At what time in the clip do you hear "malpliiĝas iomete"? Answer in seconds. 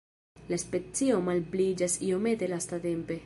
1.27-2.53